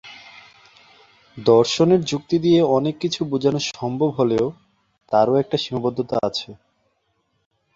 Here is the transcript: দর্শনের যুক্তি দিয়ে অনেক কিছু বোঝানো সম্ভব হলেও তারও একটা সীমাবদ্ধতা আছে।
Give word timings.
দর্শনের 1.37 2.01
যুক্তি 2.03 2.37
দিয়ে 2.39 2.61
অনেক 2.77 2.95
কিছু 2.99 3.21
বোঝানো 3.31 3.59
সম্ভব 3.71 4.09
হলেও 4.19 4.45
তারও 5.11 5.33
একটা 5.43 5.57
সীমাবদ্ধতা 5.63 6.15
আছে। 6.27 6.49